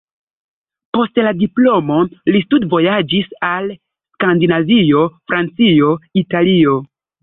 Post 0.97 1.21
la 1.27 1.33
diplomo 1.41 1.99
li 2.35 2.43
studvojaĝis 2.47 3.31
al 3.53 3.71
Skandinavio, 3.77 5.09
Francio, 5.31 5.97
Italio. 6.27 6.81